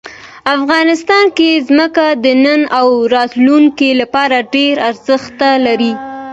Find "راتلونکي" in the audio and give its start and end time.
3.15-3.89